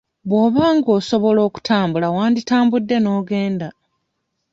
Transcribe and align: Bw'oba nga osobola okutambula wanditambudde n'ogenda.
Bw'oba 0.27 0.65
nga 0.77 0.89
osobola 0.99 1.39
okutambula 1.47 2.07
wanditambudde 2.15 2.97
n'ogenda. 3.01 3.67